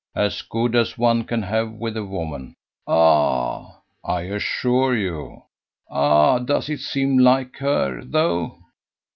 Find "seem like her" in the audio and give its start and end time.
6.79-8.01